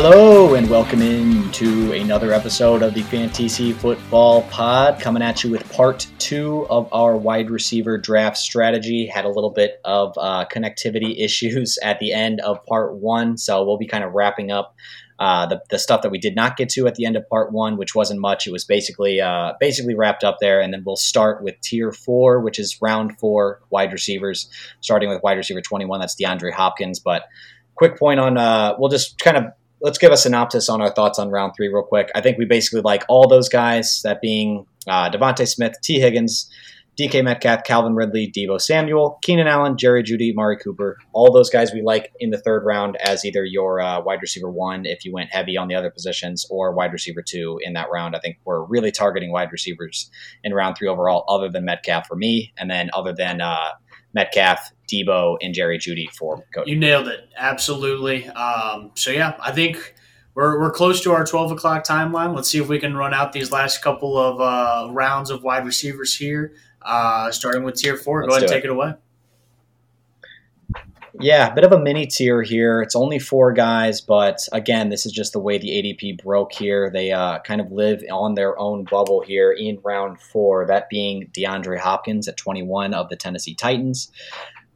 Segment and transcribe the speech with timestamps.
[0.00, 5.50] Hello and welcome in to another episode of the Fantasy Football Pod, coming at you
[5.50, 9.08] with part two of our wide receiver draft strategy.
[9.08, 13.64] Had a little bit of uh, connectivity issues at the end of part one, so
[13.64, 14.76] we'll be kind of wrapping up
[15.18, 17.50] uh, the, the stuff that we did not get to at the end of part
[17.50, 18.46] one, which wasn't much.
[18.46, 22.38] It was basically uh, basically wrapped up there, and then we'll start with tier four,
[22.38, 24.48] which is round four wide receivers,
[24.80, 25.98] starting with wide receiver twenty one.
[25.98, 27.24] That's DeAndre Hopkins, but
[27.74, 29.46] quick point on uh, we'll just kind of
[29.80, 32.10] let's give a synopsis on our thoughts on round three real quick.
[32.14, 36.50] I think we basically like all those guys, that being uh, DeVonta Smith, Tee Higgins,
[36.98, 40.98] DK Metcalf, Calvin Ridley, Deebo Samuel, Keenan Allen, Jerry Jeudy, Mari Cooper.
[41.12, 44.50] All those guys we like in the third round as either your uh, wide receiver
[44.50, 47.86] one if you went heavy on the other positions, or wide receiver two in that
[47.92, 48.16] round.
[48.16, 50.10] I think we're really targeting wide receivers
[50.42, 53.70] in round three overall, other than Metcalf for me, and then other than uh,
[54.14, 56.68] Metcalf, Deebo, and Jerry Jeudy for Kody.
[56.68, 57.28] You nailed it.
[57.36, 58.26] Absolutely.
[58.28, 59.94] Um, so, yeah, I think
[60.34, 62.34] we're, we're close to our 12 o'clock timeline.
[62.34, 65.66] Let's see if we can run out these last couple of uh, rounds of wide
[65.66, 68.94] receivers here, uh, starting with tier 4 Let's Go ahead and take it away.
[71.20, 72.80] Yeah, a bit of a mini tier here.
[72.82, 76.90] It's only four guys, but again, this is just the way the ADP broke here.
[76.90, 81.30] They uh, kind of live on their own bubble here in round four, that being
[81.32, 84.10] DeAndre Hopkins at 21 of the Tennessee Titans,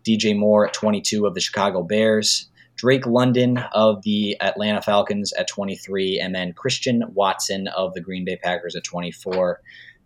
[0.05, 5.48] DJ Moore at 22 of the Chicago Bears, Drake London of the Atlanta Falcons at
[5.48, 9.61] 23, and then Christian Watson of the Green Bay Packers at 24.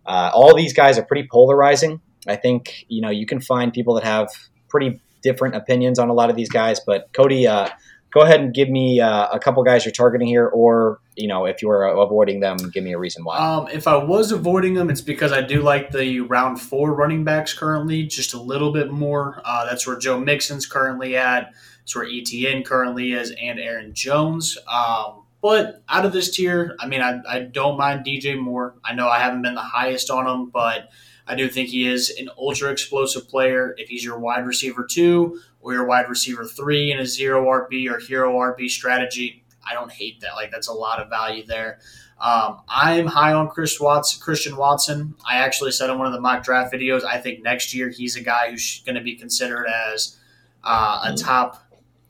[0.05, 2.01] Uh, all these guys are pretty polarizing.
[2.27, 4.29] I think you know you can find people that have
[4.67, 6.79] pretty different opinions on a lot of these guys.
[6.79, 7.69] But Kody, uh,
[8.13, 11.45] go ahead and give me uh, a couple guys you're targeting here, or you know,
[11.45, 13.37] if you're avoiding them, give me a reason why.
[13.37, 17.23] Um, if I was avoiding them, it's because I do like the round four running
[17.23, 19.41] backs currently just a little bit more.
[19.43, 21.53] Uh, that's where Joe Mixon's currently at.
[21.83, 24.57] It's where ETN currently is, and Aaron Jones.
[24.67, 28.75] Um, but out of this tier, I mean, I, I don't mind DJ Moore.
[28.83, 30.89] I know I haven't been the highest on him, but
[31.27, 33.75] I do think he is an ultra explosive player.
[33.77, 37.89] If he's your wide receiver two or your wide receiver three in a zero RB
[37.91, 40.33] or hero RB strategy, I don't hate that.
[40.35, 41.79] Like that's a lot of value there.
[42.19, 45.15] Um, I'm high on Chris Christian Watson.
[45.27, 48.15] I actually said in one of the mock draft videos, I think next year he's
[48.15, 50.17] a guy who's going to be considered as
[50.63, 51.63] uh, a top.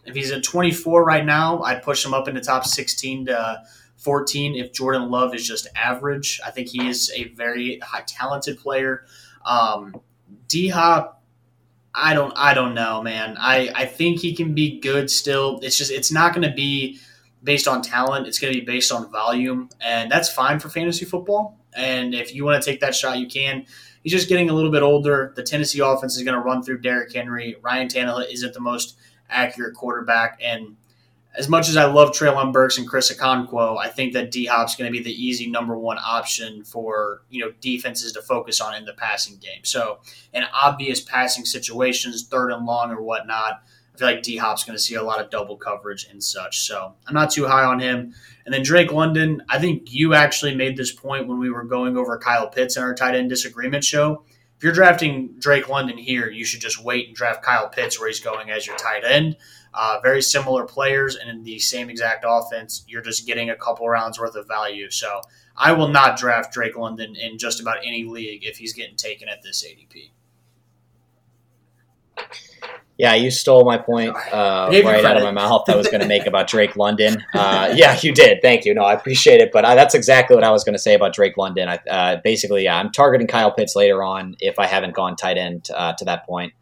[0.05, 3.63] If he's at 24 right now, I'd push him up into top 16 to
[3.97, 6.40] 14 if Jordan Love is just average.
[6.46, 9.06] I think he is a very high talented player.
[9.46, 9.96] Um,
[10.47, 11.24] D Hop,
[11.94, 13.35] I don't I don't know, man.
[13.40, 15.59] I, I think he can be good still.
[15.63, 17.00] It's just it's not gonna be
[17.44, 19.69] based on talent, it's gonna be based on volume.
[19.81, 21.58] And that's fine for fantasy football.
[21.75, 23.66] And if you want to take that shot, you can.
[24.03, 25.34] He's just getting a little bit older.
[25.35, 27.56] The Tennessee offense is going to run through Derrick Henry.
[27.62, 28.97] Ryan Tannehill isn't the most
[29.29, 30.78] accurate quarterback, and
[31.38, 34.75] as much as I love Treylon Burks and Chris Okonkwo, I think that D Hop's
[34.75, 38.74] going to be the easy number one option for you know defenses to focus on
[38.74, 39.64] in the passing game.
[39.64, 40.00] So,
[40.34, 43.62] in obvious passing situations, third and long or whatnot,
[43.94, 46.62] I feel like D Hop's going to see a lot of double coverage and such.
[46.62, 48.16] So, I'm not too high on him.
[48.46, 51.97] And then Drake London, I think you actually made this point when we were going
[51.97, 54.24] over Kyle Pitts in our tight end disagreement show.
[54.58, 58.08] If you're drafting Drake London here, you should just wait and draft Kyle Pitts where
[58.08, 59.38] he's going as your tight end.
[59.80, 62.84] Uh, very similar players and in the same exact offense.
[62.88, 64.90] You're just getting a couple rounds worth of value.
[64.90, 65.22] So
[65.56, 69.30] I will not draft Drake London in just about any league if he's getting taken
[69.30, 70.10] at this ADP.
[72.98, 75.70] Yeah, you stole my point uh, right out of my mouth.
[75.70, 77.24] I was going to make about Drake London.
[77.36, 78.42] Uh, yeah, you did.
[78.42, 78.74] Thank you.
[78.74, 79.52] No, I appreciate it.
[79.54, 81.70] But I, that's exactly what I was going to say about Drake London.
[81.70, 85.38] I, uh, basically, yeah, I'm targeting Kyle Pitts later on if I haven't gone tight
[85.38, 86.54] end uh, to that point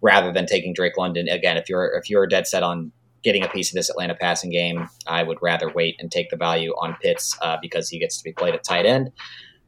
[0.00, 1.28] rather than taking Drake London.
[1.28, 2.92] Again, if you're if you're dead set on
[3.22, 6.36] getting a piece of this Atlanta passing game, I would rather wait and take the
[6.36, 9.10] value on Pitts uh, because he gets to be played at tight end.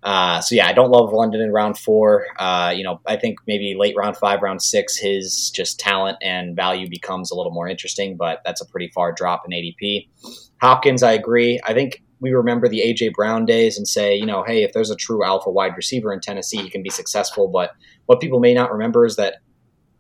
[0.03, 2.27] Uh, so yeah, I don't love London in round four.
[2.39, 6.55] Uh, you know, I think maybe late round five, round six, his just talent and
[6.55, 10.09] value becomes a little more interesting, but that's a pretty far drop in ADP.
[10.61, 11.61] Hopkins, I agree.
[11.65, 14.91] I think we remember the AJ Brown days and say, you know, hey, if there's
[14.91, 17.49] a true alpha wide receiver in Tennessee, he can be successful.
[17.49, 17.73] But
[18.07, 19.37] what people may not remember is that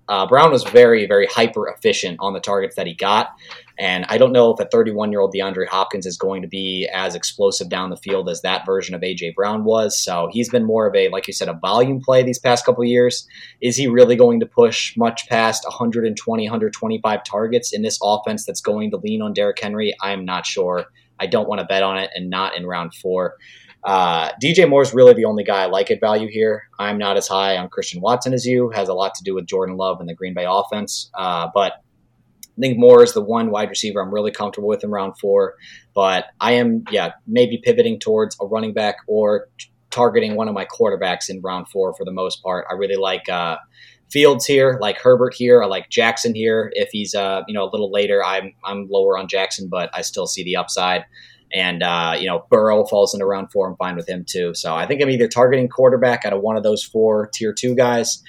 [0.08, 3.30] uh, Brown was very, very hyper efficient on the targets that he got.
[3.78, 6.88] And I don't know if a 31 year old DeAndre Hopkins is going to be
[6.92, 9.98] as explosive down the field as that version of AJ Brown was.
[9.98, 12.84] So he's been more of a, like you said, a volume play these past couple
[12.84, 13.26] years.
[13.60, 18.60] Is he really going to push much past 120, 125 targets in this offense that's
[18.60, 19.94] going to lean on Derrick Henry?
[20.00, 20.86] I'm not sure.
[21.20, 23.34] I don't want to bet on it and not in round four.
[23.84, 26.64] Uh, DJ Moore is really the only guy I like at value here.
[26.78, 28.70] I'm not as high on Christian Watson as you.
[28.70, 31.10] Has a lot to do with Jordan Love and the Green Bay offense.
[31.14, 34.90] Uh, but I think Moore is the one wide receiver I'm really comfortable with in
[34.90, 35.54] round four.
[35.94, 39.48] But I am, yeah, maybe pivoting towards a running back or
[39.90, 42.66] targeting one of my quarterbacks in round four for the most part.
[42.68, 43.58] I really like uh,
[44.10, 46.72] Fields here, like Herbert here, I like Jackson here.
[46.74, 50.00] If he's uh, you know a little later, I'm I'm lower on Jackson, but I
[50.00, 51.04] still see the upside.
[51.52, 53.68] And uh, you know Burrow falls into round four.
[53.68, 54.54] I'm fine with him too.
[54.54, 57.74] So I think I'm either targeting quarterback out of one of those four tier two
[57.74, 58.22] guys,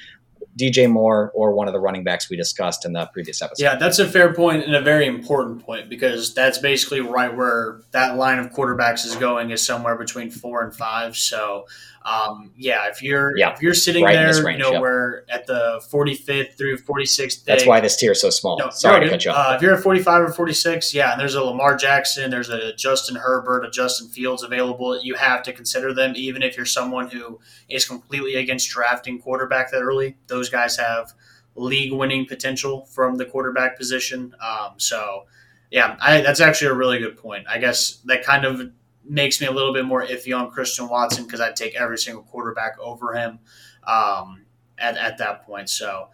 [0.57, 3.63] DJ Moore or one of the running backs we discussed in the previous episode.
[3.63, 7.81] Yeah, that's a fair point and a very important point because that's basically right where
[7.91, 11.15] that line of quarterbacks is going is somewhere between four and five.
[11.15, 11.65] So
[12.05, 15.45] um, yeah, if you're yeah, if you're sitting right there, range, you know, we're at
[15.47, 18.57] the 45th through 46th, that's why this tier is so small.
[18.57, 19.51] No, Sorry to cut you off.
[19.51, 22.73] Uh, if you're at 45 or 46, yeah, and there's a Lamar Jackson, there's a
[22.75, 25.01] Justin Herbert, a Justin Fields available.
[25.01, 29.71] You have to consider them, even if you're someone who is completely against drafting quarterback
[29.71, 30.17] that early.
[30.27, 31.13] Those guys have
[31.55, 34.35] league winning potential from the quarterback position.
[34.41, 35.25] Um, so.
[35.71, 37.45] Yeah, I, that's actually a really good point.
[37.47, 38.71] I guess that kind of
[39.09, 42.23] makes me a little bit more iffy on Christian Watson because I'd take every single
[42.23, 43.39] quarterback over him
[43.85, 44.45] um,
[44.77, 45.69] at, at that point.
[45.69, 46.09] So,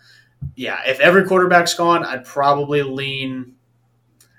[0.55, 3.53] yeah, if every quarterback's gone, I'd probably lean.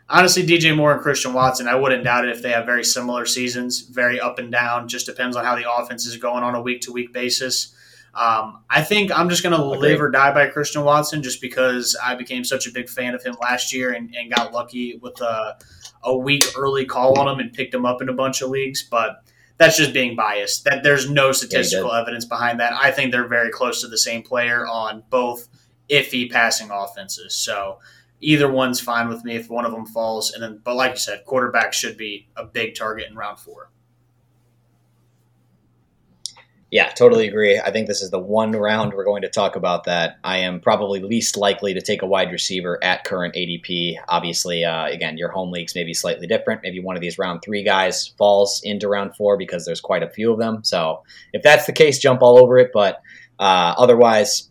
[0.08, 3.26] Honestly, DJ Moore and Christian Watson, I wouldn't doubt it if they have very similar
[3.26, 4.88] seasons, very up and down.
[4.88, 7.74] Just depends on how the offense is going on a week to week basis.
[8.14, 11.94] Um, I think I'm just going to live or die by Christian Watson just because
[12.02, 15.20] I became such a big fan of him last year and, and got lucky with
[15.20, 15.58] a,
[16.06, 18.82] a week early call on him and picked him up in a bunch of leagues.
[18.82, 19.22] But
[19.58, 20.64] that's just being biased.
[20.64, 22.72] That there's no statistical yeah, evidence behind that.
[22.72, 25.48] I think they're very close to the same player on both
[25.90, 27.34] iffy passing offenses.
[27.34, 27.80] So
[28.20, 30.32] either one's fine with me if one of them falls.
[30.32, 33.70] And then, but like you said, quarterback should be a big target in round four.
[36.72, 37.60] Yeah, totally agree.
[37.60, 40.58] I think this is the one round we're going to talk about that I am
[40.58, 43.94] probably least likely to take a wide receiver at current ADP.
[44.08, 46.62] Obviously, uh, again, your home leagues may be slightly different.
[46.64, 50.10] Maybe one of these round three guys falls into round four because there's quite a
[50.10, 50.64] few of them.
[50.64, 52.72] So if that's the case, jump all over it.
[52.74, 53.00] But
[53.38, 54.50] uh, otherwise,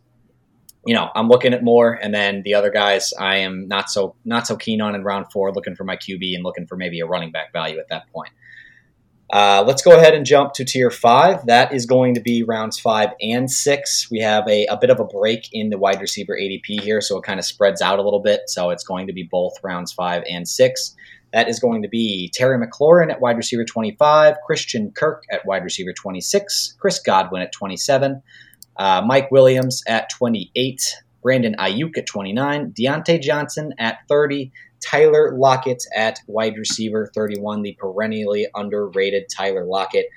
[0.85, 4.15] you know, I'm looking at more, and then the other guys I am not so
[4.23, 5.51] not so keen on in round four.
[5.51, 8.31] Looking for my QB and looking for maybe a running back value at that point.
[9.31, 11.45] Uh, let's go ahead and jump to tier five.
[11.47, 14.09] That is going to be rounds five and six.
[14.11, 17.17] We have a, a bit of a break in the wide receiver ADP here, so
[17.17, 18.41] it kind of spreads out a little bit.
[18.47, 20.95] So it's going to be both rounds five and six.
[21.33, 25.63] That is going to be Terry McLaurin at wide receiver 25, Christian Kirk at wide
[25.63, 28.21] receiver 26, Chris Godwin at 27,
[28.77, 34.51] uh, Mike Williams at 28, Brandon Aiyuk at 29, Diontae Johnson at 30,
[34.85, 40.07] Tyler Lockett at wide receiver 31, the perennially underrated Tyler Lockett.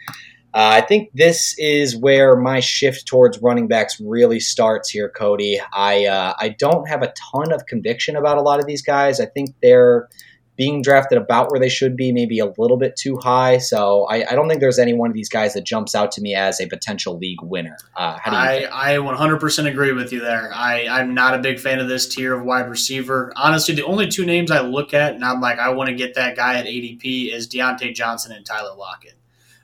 [0.55, 5.59] Uh, I think this is where my shift towards running backs really starts here, Kody.
[5.75, 9.21] I uh, I don't have a ton of conviction about a lot of these guys.
[9.21, 10.09] I think they're
[10.59, 13.59] being drafted about where they should be, maybe a little bit too high.
[13.59, 16.21] So I, I, don't think there's any one of these guys that jumps out to
[16.21, 17.79] me as a potential league winner.
[17.97, 18.73] Uh, how do you I, think?
[18.73, 20.51] I 100% agree with you there.
[20.53, 23.33] I, I'm not a big fan of this tier of wide receiver.
[23.37, 26.17] Honestly, the only two names I look at and I'm like, I want to get
[26.17, 29.15] that guy at ADP is Diontae Johnson and Tyler Lockett.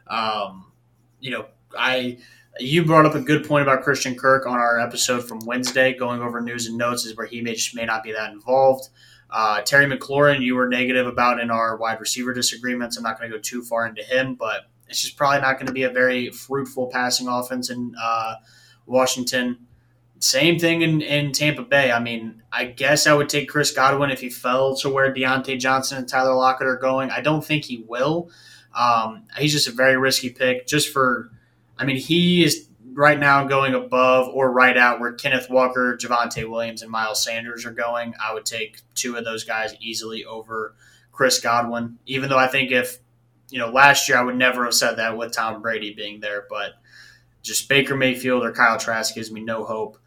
[0.07, 0.71] Um,
[1.19, 1.47] you know,
[1.77, 2.19] I
[2.61, 6.23] you brought up a good point about Christian Kirk on our episode from Wednesday, going
[6.23, 8.91] over news and notes, is where he may just may not be that involved.
[9.37, 12.97] Uh, Terry McLaurin, you were negative about in our wide receiver disagreements.
[12.97, 15.67] I'm not going to go too far into him, but it's just probably not going
[15.67, 18.37] to be a very fruitful passing offense in uh,
[18.87, 19.67] Washington.
[20.21, 21.91] Same thing in, in Tampa Bay.
[21.91, 25.59] I mean, I guess I would take Chris Godwin if he fell to where Diontae
[25.59, 27.11] Johnson and Tyler Lockett are going.
[27.11, 28.31] I don't think he will.
[28.73, 31.33] Um, he's just a very risky pick just for,
[31.77, 36.49] I mean, he is right now going above or right out where Kenneth Walker, Javonte
[36.49, 38.15] Williams, and Miles Sanders are going.
[38.23, 40.75] I would take two of those guys easily over
[41.13, 42.99] Chris Godwin, even though I think if,
[43.51, 46.45] you know, last year I would never have said that with Tom Brady being there,
[46.49, 46.73] but
[47.43, 49.99] just Baker Mayfield or Kyle Trask gives me no hope.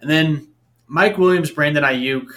[0.00, 0.48] And then
[0.86, 2.28] Mike Williams, Brandon Aiyuk,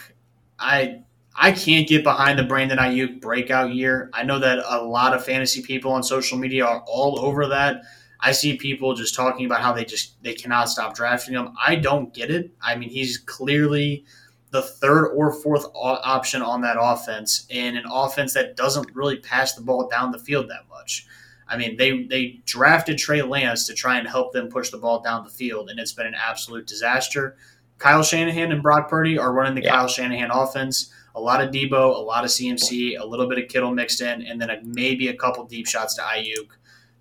[0.58, 1.02] I
[1.38, 4.10] I can't get behind the Brandon Aiyuk breakout year.
[4.14, 7.82] I know that a lot of fantasy people on social media are all over that.
[8.20, 11.54] I see people just talking about how they just they cannot stop drafting him.
[11.66, 12.52] I don't get it.
[12.62, 14.06] I mean, he's clearly
[14.52, 19.54] the third or fourth option on that offense in an offense that doesn't really pass
[19.54, 21.06] the ball down the field that much.
[21.48, 25.02] I mean, they they drafted Trey Lance to try and help them push the ball
[25.02, 27.38] down the field, and it's been an absolute disaster.
[27.78, 29.72] Kyle Shanahan and Brock Purdy are running the yeah.
[29.72, 30.92] Kyle Shanahan offense.
[31.14, 34.22] A lot of Deebo, a lot of CMC, a little bit of Kittle mixed in,
[34.24, 36.48] and then a, maybe a couple deep shots to Aiyuk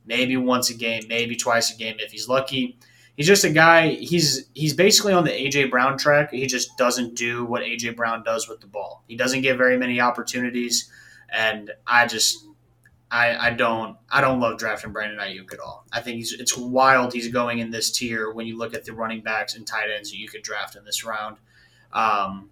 [0.04, 2.78] maybe once a game, maybe twice a game if he's lucky.
[3.16, 3.90] he's just a guy.
[3.90, 6.30] He's he's basically on the AJ Brown track.
[6.30, 9.04] He just doesn't do what AJ Brown does with the ball.
[9.08, 10.90] He doesn't get very many opportunities,
[11.30, 12.44] and I just
[13.10, 15.86] I, I don't I don't love drafting Brandon Aiyuk at all.
[15.92, 18.92] I think he's it's wild he's going in this tier when you look at the
[18.92, 21.36] running backs and tight ends that you could draft in this round.
[21.92, 22.50] Um,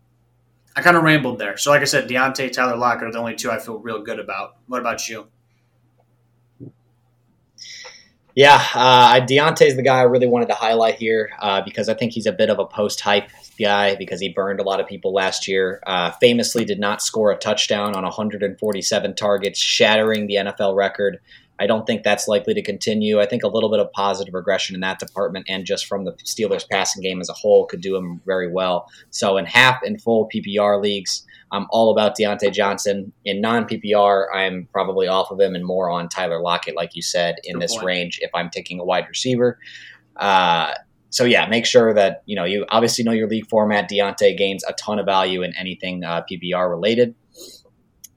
[0.76, 1.56] I kind of rambled there.
[1.56, 4.20] So like I said, Diontae, Tyler Lockett are the only two I feel real good
[4.20, 4.56] about.
[4.68, 5.26] What about you?
[8.34, 12.12] Yeah, uh, Diontae's the guy I really wanted to highlight here uh, because I think
[12.12, 13.28] he's a bit of a post hype
[13.60, 15.82] guy because he burned a lot of people last year.
[15.86, 21.18] Uh, famously, did not score a touchdown on 147 targets, shattering the NFL record.
[21.60, 23.20] I don't think that's likely to continue.
[23.20, 26.12] I think a little bit of positive regression in that department and just from the
[26.24, 28.88] Steelers passing game as a whole could do him very well.
[29.10, 33.12] So in half and full PPR leagues, I'm all about Diontae Johnson.
[33.24, 37.02] In non PPR, I'm probably off of him and more on Tyler Lockett, like you
[37.02, 37.86] said, in Good this point.
[37.86, 39.58] range if I'm taking a wide receiver.
[40.16, 40.72] Uh,
[41.10, 43.88] so yeah, make sure that you know you obviously know your league format.
[43.88, 47.14] Diontae gains a ton of value in anything uh, PPR related.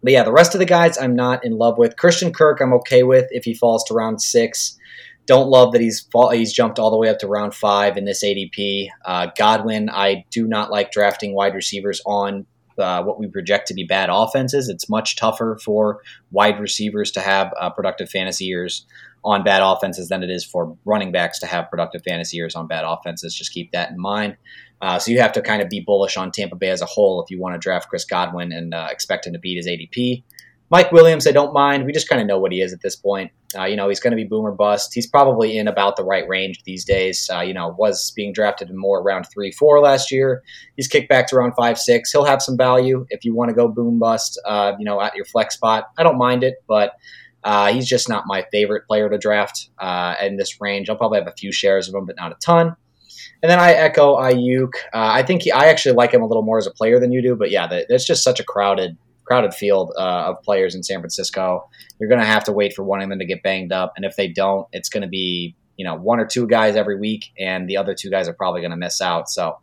[0.01, 1.97] But yeah, the rest of the guys I'm not in love with.
[1.97, 4.77] Christian Kirk, I'm okay with if he falls to round six.
[5.25, 8.05] Don't love that he's fall, he's jumped all the way up to round five in
[8.05, 8.87] this ADP.
[9.03, 12.45] Uh, Godwin, I do not like drafting wide receivers on
[12.77, 14.69] uh, what we project to be bad offenses.
[14.69, 16.01] It's much tougher for
[16.31, 18.85] wide receivers to have uh, productive fantasy years
[19.23, 22.67] on bad offenses than it is for running backs to have productive fantasy years on
[22.67, 23.33] bad offenses.
[23.33, 24.37] Just keep that in mind.
[24.81, 27.23] Uh, so you have to kind of be bullish on Tampa Bay as a whole
[27.23, 30.23] if you want to draft Chris Godwin and uh, expect him to beat his ADP.
[30.71, 31.85] Mike Williams, I don't mind.
[31.85, 33.31] We just kind of know what he is at this point.
[33.57, 34.93] Uh, you know, he's going to be boomer bust.
[34.93, 37.29] He's probably in about the right range these days.
[37.31, 40.43] Uh, you know, was being drafted more around three, four last year.
[40.75, 42.11] He's kicked back to around five, six.
[42.11, 44.41] He'll have some value if you want to go boom bust.
[44.43, 45.85] Uh, you know, at your flex spot.
[45.97, 46.93] I don't mind it, but
[47.43, 50.89] uh, he's just not my favorite player to draft uh, in this range.
[50.89, 52.75] I'll probably have a few shares of him, but not a ton.
[53.43, 54.73] And then I echo Aiyuk.
[54.91, 57.11] Uh, I think he, I actually like him a little more as a player than
[57.11, 60.83] you do, but yeah, that's just such a crowded crowded field uh, of players in
[60.83, 61.69] San Francisco.
[61.99, 64.05] You're going to have to wait for one of them to get banged up, and
[64.05, 67.31] if they don't, it's going to be you know one or two guys every week,
[67.37, 69.29] and the other two guys are probably going to miss out.
[69.29, 69.57] So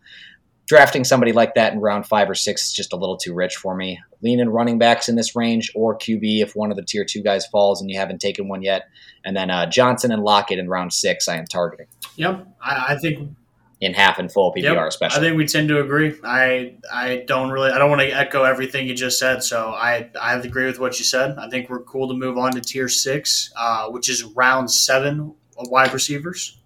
[0.66, 3.56] drafting somebody like that in round five or six is just a little too rich
[3.56, 4.00] for me.
[4.22, 7.22] Lean in running backs in this range or QB if one of the tier two
[7.22, 8.88] guys falls and you haven't taken one yet.
[9.24, 11.86] And then uh, Johnson and Lockett in round six, I am targeting.
[12.16, 12.46] Yep.
[12.62, 13.36] I, I think
[13.82, 15.18] in half and full PPR, yep, especially.
[15.18, 16.14] I think we tend to agree.
[16.22, 20.08] I I don't really I don't want to echo everything you just said, so I
[20.18, 21.36] I agree with what you said.
[21.36, 25.34] I think we're cool to move on to tier six, uh, which is round seven
[25.58, 26.58] of wide receivers.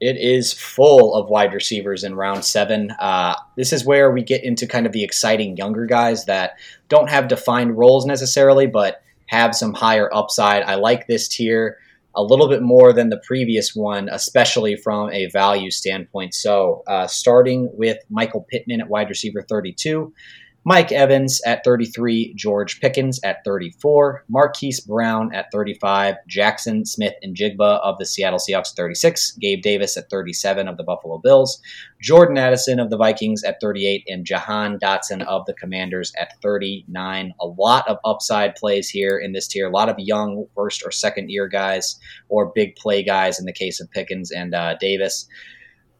[0.00, 2.90] It is full of wide receivers in round seven.
[2.98, 6.54] Uh, this is where we get into kind of the exciting younger guys that
[6.88, 10.64] don't have defined roles necessarily, but have some higher upside.
[10.64, 11.78] I like this tier
[12.14, 16.34] a little bit more than the previous one, especially from a value standpoint.
[16.34, 20.12] So, uh, starting with Michael Pittman at wide receiver 32,
[20.64, 27.98] Mike Evans at 33, George Pickens at 34, Marquise Brown at 35, Jaxon Smith-Njigba of
[27.98, 31.60] the Seattle Seahawks 36, Gabe Davis at 37 of the Buffalo Bills,
[32.00, 37.34] Jordan Addison of the Vikings at 38, and Jahan Dotson of the Commanders at 39.
[37.40, 39.66] A lot of upside plays here in this tier.
[39.66, 43.52] A lot of young first or second year guys or big play guys in the
[43.52, 45.26] case of Pickens and uh, Davis.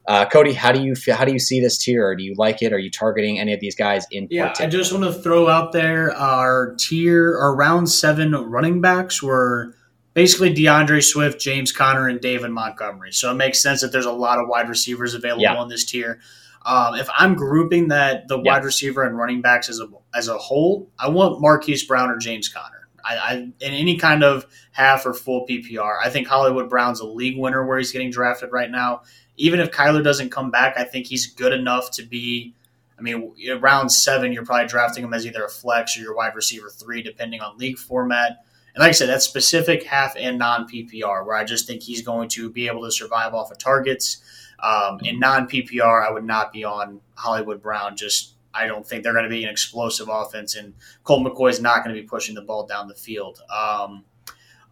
[0.07, 2.15] Uh, Kody, how do you feel, how do you see this tier?
[2.17, 2.73] Do you like it?
[2.73, 4.27] Are you targeting any of these guys in?
[4.31, 4.69] Yeah, particular?
[4.69, 9.75] I just want to throw out there our tier, our round seven running backs were
[10.15, 13.13] basically DeAndre Swift, James Conner, and David Montgomery.
[13.13, 15.63] So it makes sense that there's a lot of wide receivers available yeah.
[15.63, 16.21] in this tier.
[16.65, 18.53] Um, if I'm grouping that the yeah.
[18.53, 22.19] wide receiver and running backs as a as a whole, I want Marquise Brown or
[22.19, 22.89] James Conner.
[23.05, 25.97] I, I, in any kind of half or full PPR.
[26.01, 29.03] I think Hollywood Brown's a league winner where he's getting drafted right now
[29.43, 32.55] even if Kyler doesn't come back, I think he's good enough to be.
[32.97, 36.37] I mean, round seven, you're probably drafting him as either a flex or your wide
[36.37, 38.45] receiver three, depending on league format.
[38.75, 42.03] And like I said, that's specific half and non PPR, where I just think he's
[42.03, 44.23] going to be able to survive off of targets.
[44.61, 47.97] Um, in non PPR, I would not be on Hollywood Brown.
[47.97, 50.73] Just I don't think they're going to be an explosive offense, and
[51.03, 53.43] Colt McCoy is not going to be pushing the ball down the field.
[53.53, 54.05] Um,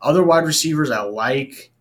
[0.01, 1.73] other wide receivers I like.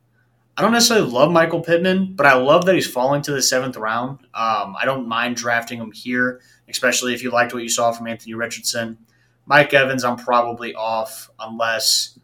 [0.60, 3.78] I don't necessarily love Michael Pittman, but I love that he's falling to the seventh
[3.78, 4.20] round.
[4.34, 8.08] Um, I don't mind drafting him here, especially if you liked what you saw from
[8.08, 8.98] Anthony Richardson.
[9.46, 12.20] Mike Evans, I'm probably off unless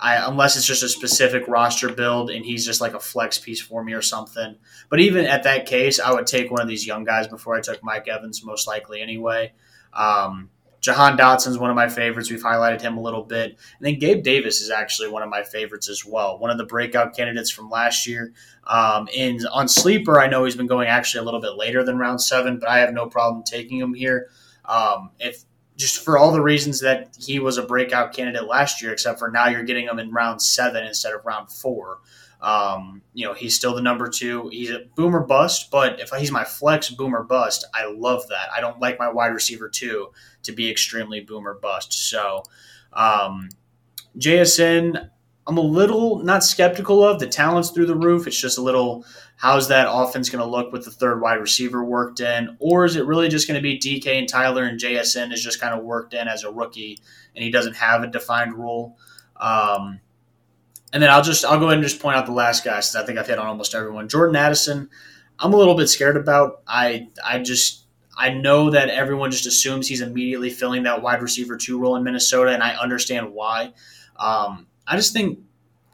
[0.00, 3.60] I unless it's just a specific roster build and he's just like a flex piece
[3.60, 4.56] for me or something.
[4.88, 7.60] But even at that case, I would take one of these young guys before I
[7.60, 9.52] took Mike Evans, most likely anyway.
[9.92, 10.48] Um,
[10.80, 12.30] Jahan Dotson's one of my favorites.
[12.30, 13.50] We've highlighted him a little bit.
[13.50, 16.38] And then Gabe Davis is actually one of my favorites as well.
[16.38, 18.32] One of the breakout candidates from last year.
[18.66, 21.98] Um, and on Sleeper, I know he's been going actually a little bit later than
[21.98, 24.28] round seven, but I have no problem taking him here.
[24.64, 25.44] Um, if
[25.76, 29.30] just for all the reasons that he was a breakout candidate last year, except for
[29.30, 31.98] now you're getting him in round seven instead of round four.
[32.42, 34.48] Um, you know, he's still the number two.
[34.48, 38.48] He's a boomer bust, but if he's my flex boomer bust, I love that.
[38.54, 40.08] I don't like my wide receiver two
[40.42, 41.92] to be extremely boomer bust.
[41.92, 42.42] So,
[42.92, 43.48] um,
[44.18, 45.10] JSN,
[45.46, 48.26] I'm a little not skeptical of the talents through the roof.
[48.26, 49.04] It's just a little
[49.36, 52.96] how's that offense going to look with the third wide receiver worked in, or is
[52.96, 55.82] it really just going to be DK and Tyler and JSN is just kind of
[55.82, 56.98] worked in as a rookie
[57.34, 58.98] and he doesn't have a defined role.
[59.38, 60.00] Um,
[60.92, 63.02] and then I'll just I'll go ahead and just point out the last guy since
[63.02, 64.08] I think I've hit on almost everyone.
[64.08, 64.90] Jordan Addison,
[65.38, 66.62] I'm a little bit scared about.
[66.66, 67.79] I I just
[68.16, 72.04] I know that everyone just assumes he's immediately filling that wide receiver two role in
[72.04, 73.72] Minnesota, and I understand why.
[74.16, 75.38] Um, I just think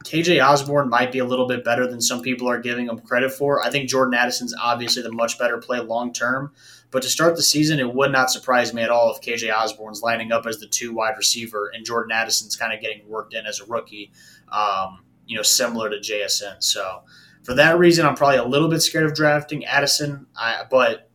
[0.04, 3.32] KJ Osborn might be a little bit better than some people are giving him credit
[3.32, 3.62] for.
[3.62, 6.52] I think Jordan Addison's obviously the much better play long term.
[6.92, 10.02] But to start the season, it would not surprise me at all if KJ Osborn's
[10.02, 13.44] lining up as the two wide receiver and Jordan Addison's kind of getting worked in
[13.46, 14.12] as a rookie,
[14.50, 16.62] um, you know, similar to JSN.
[16.62, 17.02] So
[17.42, 21.05] for that reason, I'm probably a little bit scared of drafting Addison, I, but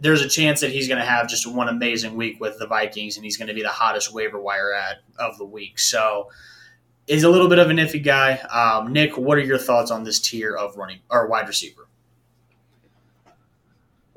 [0.00, 3.16] there's a chance that he's going to have just one amazing week with the Vikings
[3.16, 5.78] and he's going to be the hottest waiver wire ad of the week.
[5.78, 6.30] So
[7.06, 8.38] he's a little bit of an iffy guy.
[8.38, 11.83] Um, Nick, what are your thoughts on this tier of running or wide receiver?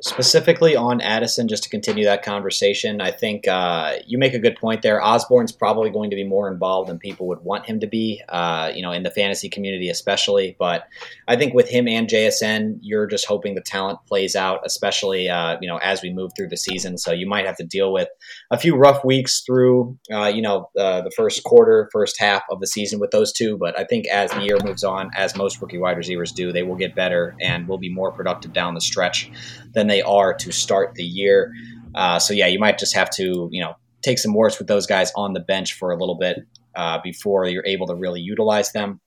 [0.07, 4.55] Specifically on Addison, just to continue that conversation, I think uh, you make a good
[4.55, 5.03] point there.
[5.03, 8.71] Osborn's probably going to be more involved than people would want him to be, uh,
[8.73, 10.55] you know, in the fantasy community especially.
[10.57, 10.87] But
[11.27, 15.57] I think with him and JSN, you're just hoping the talent plays out, especially uh,
[15.61, 16.97] you know as we move through the season.
[16.97, 18.07] So you might have to deal with
[18.51, 22.59] a few rough weeks through, uh, you know, uh, the first quarter, first half of
[22.59, 23.57] the season with those two.
[23.57, 26.63] But I think as the year moves on, as most rookie wide receivers do, they
[26.63, 29.29] will get better and will be more productive down the stretch
[29.73, 31.53] than they are to start the year.
[31.95, 34.85] Uh, so yeah, you might just have to you know take some works with those
[34.85, 36.39] guys on the bench for a little bit
[36.75, 38.99] uh, before you're able to really utilize them.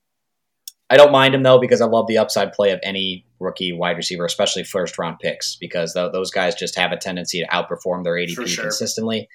[0.89, 3.95] I don't mind him though because I love the upside play of any rookie wide
[3.95, 8.03] receiver, especially first round picks, because th- those guys just have a tendency to outperform
[8.03, 8.63] their ADP sure.
[8.63, 9.29] consistently.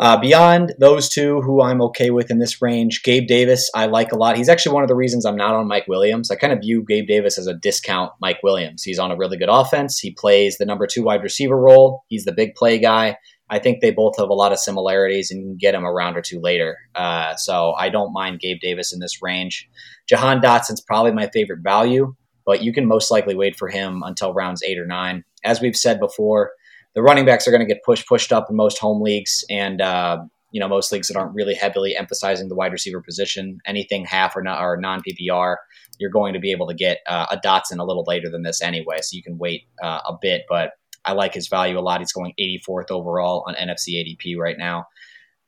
[0.00, 4.12] Uh, beyond those two, who I'm okay with in this range, Gabe Davis, I like
[4.12, 4.36] a lot.
[4.36, 6.30] He's actually one of the reasons I'm not on Mike Williams.
[6.30, 8.84] I kind of view Gabe Davis as a discount Mike Williams.
[8.84, 9.98] He's on a really good offense.
[9.98, 12.04] He plays the number two wide receiver role.
[12.06, 13.16] He's the big play guy.
[13.50, 15.92] I think they both have a lot of similarities and you can get him a
[15.92, 16.76] round or two later.
[16.94, 19.68] Uh, so I don't mind Gabe Davis in this range.
[20.08, 22.14] Jahan Dotson's probably my favorite value,
[22.46, 25.24] but you can most likely wait for him until rounds eight or nine.
[25.44, 26.52] As we've said before,
[26.98, 29.80] the running backs are going to get pushed pushed up in most home leagues and
[29.80, 30.18] uh,
[30.50, 33.60] you know most leagues that aren't really heavily emphasizing the wide receiver position.
[33.64, 35.54] Anything half or not or non PPR,
[36.00, 38.60] you're going to be able to get uh, a Dotson a little later than this
[38.60, 40.42] anyway, so you can wait uh, a bit.
[40.48, 40.72] But
[41.04, 42.00] I like his value a lot.
[42.00, 44.86] He's going 84th overall on NFC ADP right now.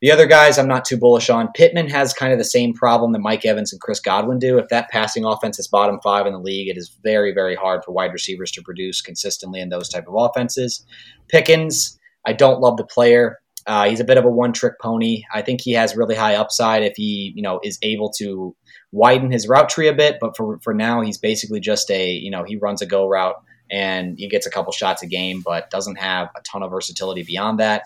[0.00, 1.52] The other guys I'm not too bullish on.
[1.52, 4.58] Pittman has kind of the same problem that Mike Evans and Chris Godwin do.
[4.58, 7.84] If that passing offense is bottom five in the league, it is very, very hard
[7.84, 10.86] for wide receivers to produce consistently in those type of offenses.
[11.28, 13.40] Pickens, I don't love the player.
[13.66, 15.22] Uh, he's a bit of a one-trick pony.
[15.34, 18.56] I think he has really high upside if he, you know, is able to
[18.92, 20.16] widen his route tree a bit.
[20.18, 23.36] But for for now, he's basically just a, you know, he runs a go route
[23.70, 27.22] and he gets a couple shots a game, but doesn't have a ton of versatility
[27.22, 27.82] beyond that.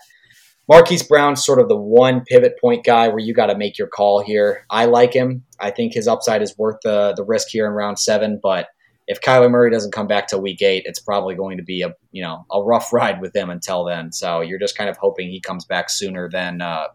[0.67, 3.87] Marquise Brown's sort of the one pivot point guy where you got to make your
[3.87, 4.65] call here.
[4.69, 5.43] I like him.
[5.59, 8.39] I think his upside is worth the the risk here in round seven.
[8.41, 8.67] But
[9.07, 11.93] if Kyler Murray doesn't come back till week eight, it's probably going to be a
[12.11, 14.11] you know a rough ride with him until then.
[14.11, 16.87] So you're just kind of hoping he comes back sooner than uh,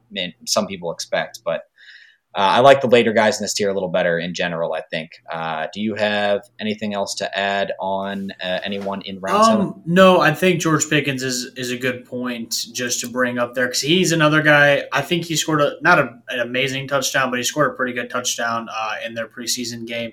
[0.47, 1.41] some people expect.
[1.45, 1.63] But
[2.35, 4.73] I like the later guys in this tier a little better in general.
[4.73, 5.11] I think.
[5.31, 9.83] Uh, do you have anything else to add on uh, anyone in round um, seven?
[9.85, 13.67] No, I think George Pickens is is a good point just to bring up there
[13.67, 14.85] because he's another guy.
[14.93, 17.95] I think he scored a not a, an amazing touchdown, but he scored a pretty
[17.95, 20.13] good touchdown uh, in their preseason game.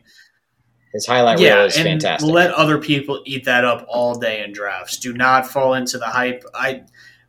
[0.93, 2.27] His highlight yeah, reel is fantastic.
[2.27, 4.97] Let other people eat that up all day in drafts.
[4.97, 6.43] Do not fall into the hype.
[6.56, 6.84] I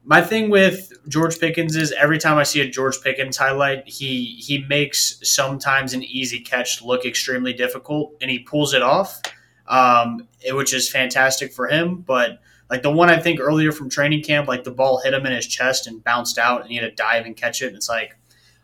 [0.09, 4.37] my thing with George Pickens is every time I see a George Pickens highlight, he
[4.41, 9.21] he makes sometimes an easy catch look extremely difficult, and he pulls it off,
[9.67, 11.97] um, which is fantastic for him.
[11.97, 12.41] But
[12.71, 15.33] like the one I think earlier from training camp, like the ball hit him in
[15.33, 17.67] his chest and bounced out, and he had to dive and catch it.
[17.67, 18.17] And it's like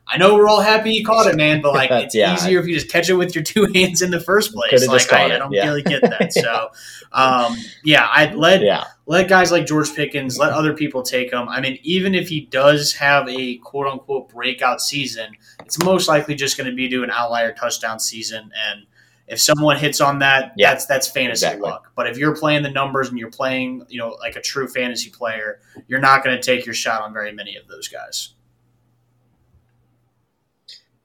[0.07, 2.67] I know we're all happy you caught it, man, but like it's yeah, easier if
[2.67, 4.87] you just catch it with your two hands in the first place.
[4.87, 5.67] Like I, I, don't yeah.
[5.67, 6.33] really get that.
[6.33, 6.71] So,
[7.13, 8.85] um, yeah, I let yeah.
[9.07, 11.49] let guys like George Pickens, let other people take him.
[11.49, 16.35] I mean, even if he does have a quote unquote breakout season, it's most likely
[16.35, 18.87] just going to be to an outlier touchdown season and
[19.27, 21.63] if someone hits on that, that's that's fantasy exactly.
[21.63, 21.91] luck.
[21.97, 25.09] But if you're playing the numbers and you're playing, you know, like a true fantasy
[25.09, 28.34] player, you're not going to take your shot on very many of those guys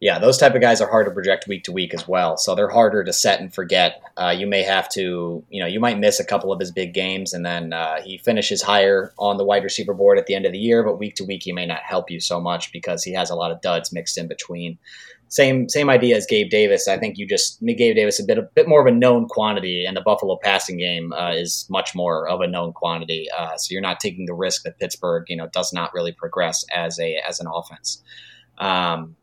[0.01, 2.37] yeah, those type of guys are hard to project week to week as well.
[2.37, 4.01] So they're harder to set and forget.
[4.15, 6.93] Uh, you may have to, you know, you might miss a couple of his big
[6.93, 10.45] games, and then uh, he finishes higher on the wide receiver board at the end
[10.45, 10.83] of the year.
[10.83, 13.35] But week to week, he may not help you so much because he has a
[13.35, 14.77] lot of duds mixed in between.
[15.27, 16.87] Same same idea as Gabe Davis.
[16.87, 19.85] I think you just Gabe Davis a bit a bit more of a known quantity,
[19.85, 23.27] and the Buffalo passing game uh, is much more of a known quantity.
[23.37, 26.63] Uh, so you're not taking the risk that Pittsburgh, you know, does not really progress
[26.73, 28.01] as a as an offense.
[28.57, 29.17] Um,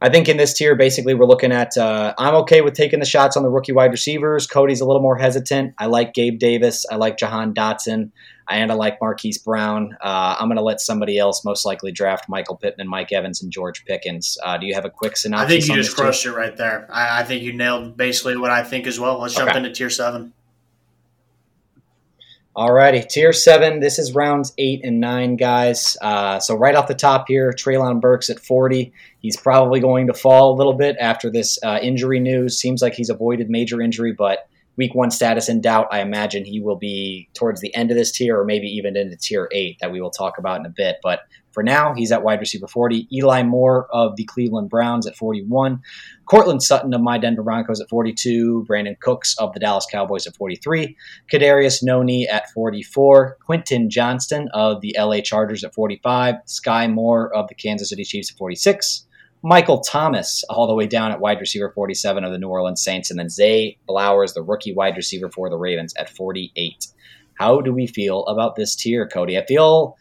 [0.00, 1.76] I think in this tier, basically, we're looking at.
[1.76, 4.46] Uh, I'm okay with taking the shots on the rookie wide receivers.
[4.46, 5.74] Kody's a little more hesitant.
[5.78, 6.84] I like Gabe Davis.
[6.90, 8.10] I like Jahan Dotson.
[8.48, 9.96] And I like Marquise Brown.
[10.00, 13.50] Uh, I'm going to let somebody else most likely draft Michael Pittman, Mike Evans, and
[13.50, 14.38] George Pickens.
[14.44, 15.46] Uh, do you have a quick synopsis?
[15.46, 16.32] I think you just crushed tier?
[16.32, 16.86] it right there.
[16.88, 19.18] I, I, think you nailed basically what I think as well.
[19.18, 19.58] Let's jump okay.
[19.58, 20.32] into tier seven.
[22.56, 23.80] Alrighty, tier seven.
[23.80, 25.96] This is rounds eight and nine, guys.
[26.00, 28.92] Uh, so right off the top here, Treylon Burks at 40.
[29.26, 32.60] He's probably going to fall a little bit after this uh, injury news.
[32.60, 35.88] Seems like he's avoided major injury, but week one status in doubt.
[35.90, 39.16] I imagine he will be towards the end of this tier, or maybe even into
[39.16, 40.98] tier eight that we will talk about in a bit.
[41.02, 43.08] But for now, he's at wide receiver 40.
[43.12, 45.80] Eli Moore of the Cleveland Browns at 41.
[46.26, 48.64] Courtland Sutton of my Denver Broncos at 42.
[48.70, 50.96] Brandin Cooks of the Dallas Cowboys at 43.
[51.32, 53.38] Kadarius Toney at 44.
[53.44, 56.36] Quentin Johnston of the LA Chargers at 45.
[56.46, 59.06] Skyy Moore of the Kansas City Chiefs at 46.
[59.42, 63.10] Michael Thomas, all the way down at wide receiver 47 of the New Orleans Saints,
[63.10, 66.86] and then Zay Flowers, the rookie wide receiver for the Ravens, at 48.
[67.34, 69.40] How do we feel about this tier, Kody?
[69.40, 69.96] I feel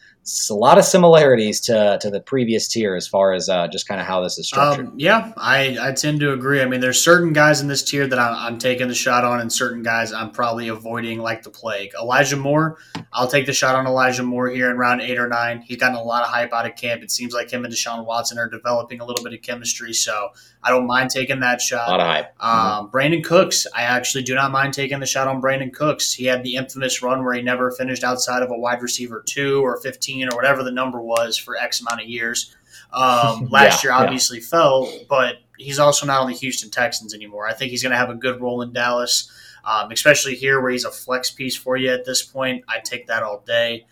[0.50, 4.02] a lot of similarities to, to the previous tier as far as uh, just kind
[4.02, 4.88] of how this is structured.
[4.88, 6.62] Um, yeah, I, I tend to agree.
[6.62, 9.40] I mean, there's certain guys in this tier that I'm, I'm, taking the shot on,
[9.40, 11.92] and certain guys I'm probably avoiding like the plague.
[12.02, 12.78] Elijah Moore,
[13.14, 15.62] I'll take the shot on Elijah Moore here in round eight or nine.
[15.62, 17.04] He's gotten a lot of hype out of camp.
[17.04, 20.30] It seems like him and Deshaun Watson are developing a little bit of chemistry, so
[20.66, 21.88] I don't mind taking that shot.
[21.88, 22.36] A lot of hype.
[22.40, 22.98] Um, mm-hmm.
[22.98, 26.12] Brandin Cooks, I actually do not mind taking the shot on Brandin Cooks.
[26.12, 29.64] He had the infamous run where he never finished outside of a wide receiver two
[29.64, 32.56] or 15 or whatever the number was for X amount of years.
[32.92, 34.48] Um, last yeah, year, obviously yeah.
[34.48, 37.48] fell, but he's also not on the Houston Texans anymore.
[37.48, 39.32] I think he's going to have a good role in Dallas,
[39.66, 42.64] um, especially here where he's a flex piece for you at this point.
[42.68, 43.86] I take that all day.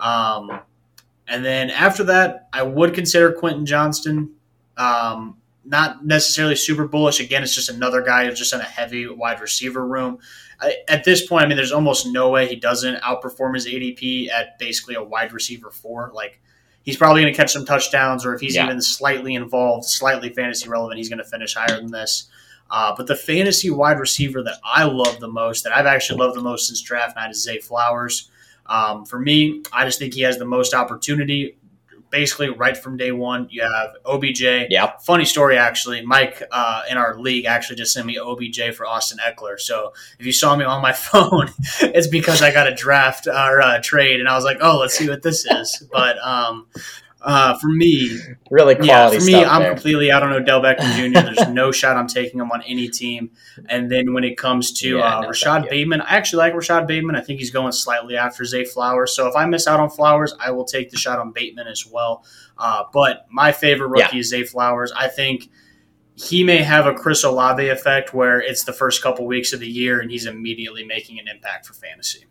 [0.00, 0.60] Um,
[1.26, 4.34] and then after that, I would consider Quentin Johnston.
[4.76, 7.20] Um, not necessarily super bullish.
[7.20, 10.18] Again, it's just another guy who's just in a heavy wide receiver room.
[10.60, 14.30] I, at this point, I mean, there's almost no way he doesn't outperform his ADP
[14.30, 16.10] at basically a wide receiver four.
[16.14, 16.40] Like,
[16.82, 18.64] he's probably going to catch some touchdowns, or if he's yeah.
[18.64, 22.28] even slightly involved, slightly fantasy relevant, he's going to finish higher than this.
[22.70, 26.36] Uh, but the fantasy wide receiver that I love the most, that I've actually loved
[26.36, 28.30] the most since draft night, is Zay Flowers.
[28.66, 31.56] Um, for me, I just think he has the most opportunity
[32.10, 33.48] basically right from day one.
[33.50, 34.42] You have OBJ.
[34.68, 34.92] Yeah.
[34.98, 36.04] Funny story, actually.
[36.04, 39.58] Mike uh, in our league actually just sent me OBJ for Austin Ekeler.
[39.58, 43.60] So if you saw me on my phone, it's because I got a draft or
[43.60, 45.86] uh, trade, and I was like, oh, let's see what this is.
[45.90, 46.66] But um,
[47.22, 48.18] uh, for me,
[48.50, 49.10] really yeah.
[49.10, 49.74] For me, I'm there.
[49.74, 51.20] completely out on Odell Beckham Jr.
[51.20, 53.32] There's no shot I'm taking him on any team.
[53.68, 56.86] And then when it comes to yeah, uh, no Rashod Bateman, I actually like Rashod
[56.86, 57.16] Bateman.
[57.16, 59.14] I think he's going slightly after Zay Flowers.
[59.14, 61.86] So if I miss out on Flowers, I will take the shot on Bateman as
[61.86, 62.24] well.
[62.56, 64.20] Uh, but my favorite rookie yeah.
[64.20, 64.92] is Zay Flowers.
[64.92, 65.50] I think
[66.14, 69.68] he may have a Chris Olave effect where it's the first couple weeks of the
[69.68, 72.26] year and he's immediately making an impact for fantasy.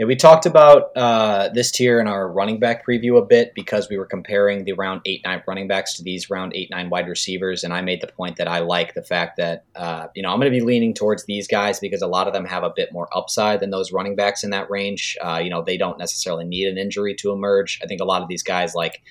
[0.00, 3.90] Yeah, we talked about uh, this tier in our running back preview a bit because
[3.90, 7.06] we were comparing the round eight nine running backs to these round eight nine wide
[7.06, 10.30] receivers, and I made the point that I like the fact that uh, you know
[10.30, 12.72] I'm going to be leaning towards these guys because a lot of them have a
[12.74, 15.18] bit more upside than those running backs in that range.
[15.20, 17.78] Uh, you know, they don't necessarily need an injury to emerge.
[17.82, 19.02] I think a lot of these guys, like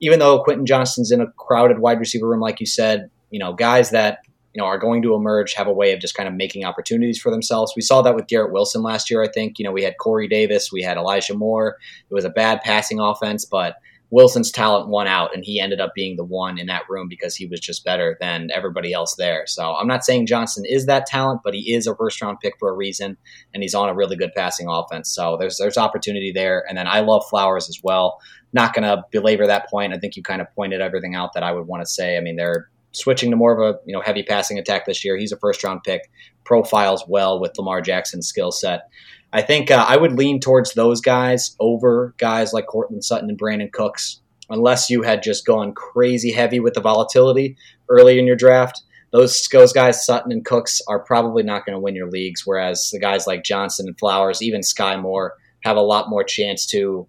[0.00, 3.52] even though Quentin Johnston's in a crowded wide receiver room, like you said, you know,
[3.52, 4.20] guys that
[4.54, 7.20] you know, are going to emerge, have a way of just kind of making opportunities
[7.20, 7.72] for themselves.
[7.76, 9.58] We saw that with Garrett Wilson last year, I think.
[9.58, 11.76] You know, we had Corey Davis, we had Elijah Moore.
[12.10, 13.76] It was a bad passing offense, but
[14.10, 17.36] Wilson's talent won out, and he ended up being the one in that room because
[17.36, 19.46] he was just better than everybody else there.
[19.46, 22.54] So I'm not saying Johnson is that talent, but he is a first round pick
[22.58, 23.18] for a reason,
[23.52, 25.10] and he's on a really good passing offense.
[25.10, 26.64] So there's there's opportunity there.
[26.68, 28.18] And then I love Flowers as well.
[28.54, 29.92] not going to belabor that point.
[29.92, 32.16] I think you kind of pointed everything out that I would want to say.
[32.16, 35.16] I mean, they're switching to more of a you know heavy passing attack this year.
[35.16, 36.10] He's a first round pick,
[36.44, 38.88] profiles well with Lamar Jackson's skill set.
[39.32, 43.38] I think uh, I would lean towards those guys over guys like Courtland Sutton and
[43.38, 47.56] Brandin Cooks, unless you had just gone crazy heavy with the volatility
[47.88, 48.82] early in your draft.
[49.10, 52.90] Those, those guys, Sutton and Cooks, are probably not going to win your leagues, whereas
[52.92, 57.06] the guys like Johnson and Flowers, even Skyy Moore, have a lot more chance to,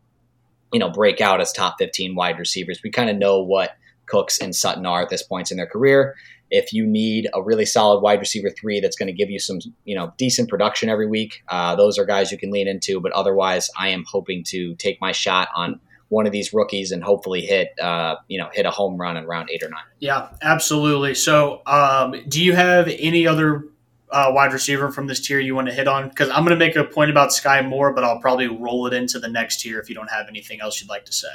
[0.71, 2.79] you know, break out as top 15 wide receivers.
[2.83, 3.71] We kind of know what
[4.09, 6.15] Cooks and Sutton are at this point in their career.
[6.51, 9.59] If you need a really solid wide receiver three that's going to give you some,
[9.85, 12.99] you know, decent production every week, uh, those are guys you can lean into.
[12.99, 17.03] But otherwise, I am hoping to take my shot on one of these rookies and
[17.03, 19.83] hopefully hit, uh, you know, hit a home run in round eight or nine.
[19.99, 21.13] Yeah, absolutely.
[21.13, 23.65] So, um, do you have any other
[24.09, 26.09] uh, wide receiver from this tier you want to hit on?
[26.09, 28.93] Because I'm going to make a point about Skyy Moore, but I'll probably roll it
[28.93, 31.27] into the next tier if you don't have anything else you'd like to say.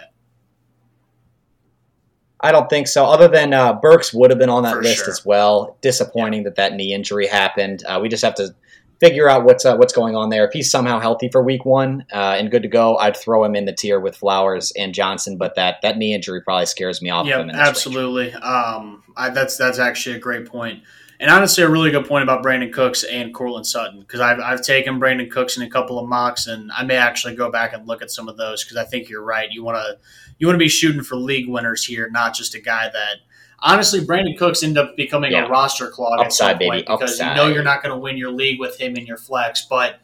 [2.40, 3.04] I don't think so.
[3.06, 5.10] Other than uh, Burks would have been on that For list sure.
[5.10, 5.76] as well.
[5.80, 6.50] Disappointing yeah.
[6.50, 7.84] that that knee injury happened.
[7.86, 8.54] Uh, we just have to
[9.00, 10.46] figure out what's uh, what's going on there.
[10.46, 13.54] If he's somehow healthy for Week One uh, and good to go, I'd throw him
[13.54, 15.36] in the tier with Flowers and Johnson.
[15.38, 17.26] But that that knee injury probably scares me off.
[17.26, 18.32] Yeah, absolutely.
[18.32, 20.82] Um, I, that's that's actually a great point.
[21.20, 24.62] And honestly, a really good point about Brandin Cooks and Courtland Sutton because I've, I've
[24.62, 27.86] taken Brandin Cooks in a couple of mocks, and I may actually go back and
[27.86, 29.50] look at some of those because I think you're right.
[29.50, 29.98] You want to
[30.38, 33.16] you want to be shooting for league winners here, not just a guy that.
[33.60, 35.46] Honestly, Brandin Cooks end up becoming yeah.
[35.46, 36.98] a roster clog Upside, at some point baby.
[36.98, 37.28] because Upside.
[37.28, 40.00] you know you're not going to win your league with him in your flex, but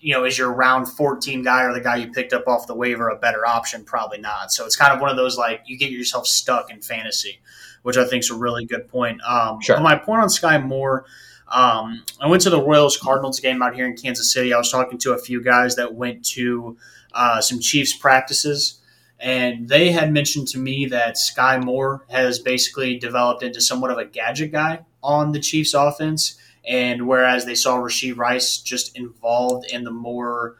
[0.00, 2.74] you know, is your round 14 guy or the guy you picked up off the
[2.74, 3.84] waiver a better option?
[3.84, 4.52] Probably not.
[4.52, 7.40] So it's kind of one of those like you get yourself stuck in fantasy
[7.88, 9.18] which I think is a really good point.
[9.22, 9.80] Um, sure.
[9.80, 11.06] My point on Skyy Moore.
[11.50, 14.52] Um, I went to the Royals Cardinals game out here in Kansas City.
[14.52, 16.76] I was talking to a few guys that went to
[17.14, 18.78] uh, some Chiefs practices,
[19.18, 23.96] and they had mentioned to me that Skyy Moore has basically developed into somewhat of
[23.96, 26.38] a gadget guy on the Chiefs offense.
[26.68, 30.56] And whereas they saw Rashee Rice just involved in the more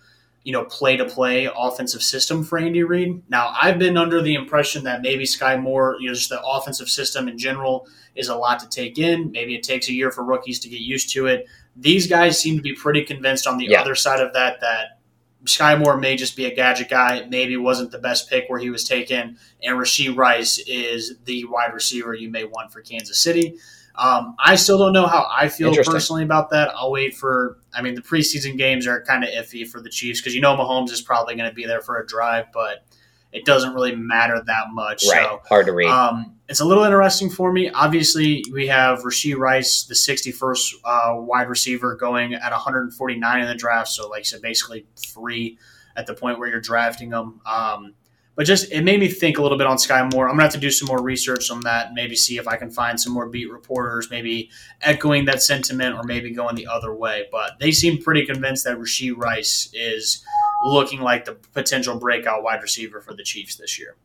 [0.49, 3.23] you know, play to play offensive system for Andy Reid.
[3.29, 6.89] Now, I've been under the impression that maybe Skyy Moore, you know, just the offensive
[6.89, 9.31] system in general is a lot to take in.
[9.31, 11.47] Maybe it takes a year for rookies to get used to it.
[11.77, 13.83] These guys seem to be pretty convinced on the yeah.
[13.83, 15.01] other side of that that
[15.45, 17.27] Skyy Moore may just be a gadget guy.
[17.29, 21.75] Maybe wasn't the best pick where he was taken, and Rashee Rice is the wide
[21.75, 23.59] receiver you may want for Kansas City.
[23.99, 26.71] Um, I still don't know how I feel personally about that.
[26.75, 27.59] I'll wait for.
[27.75, 30.57] I mean, the preseason games are kind of iffy for the Chiefs because you know
[30.57, 32.85] Mahomes is probably going to be there for a drive, but
[33.33, 35.05] it doesn't really matter that much.
[35.11, 35.91] Right, so, hard to read.
[35.91, 37.71] Um, it's a little interesting for me.
[37.71, 43.55] Obviously, we have Rashee Rice, the 61st uh, wide receiver, going at 149 in the
[43.55, 43.89] draft.
[43.89, 45.59] So, like I said, basically free
[45.97, 47.41] at the point where you're drafting them.
[47.45, 47.95] Um,
[48.39, 50.29] but just it made me think a little bit on Skyy Moore.
[50.29, 52.71] I'm gonna have to do some more research on that, maybe see if I can
[52.71, 54.49] find some more beat reporters, maybe
[54.81, 57.27] echoing that sentiment, or maybe going the other way.
[57.33, 60.25] But they seem pretty convinced that Rashee Rice is
[60.65, 63.97] looking like the potential breakout wide receiver for the Chiefs this year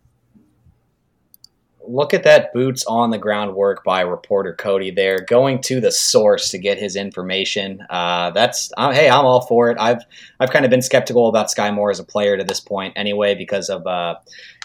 [1.88, 5.92] look at that boots on the ground work by reporter Kody there, going to the
[5.92, 7.86] source to get his information.
[7.90, 9.78] Uh, that's uh, hey, I'm all for it.
[9.80, 10.04] I've
[10.40, 13.36] I've kind of been skeptical about Skyy Moore as a player to this point anyway
[13.36, 14.16] because of uh,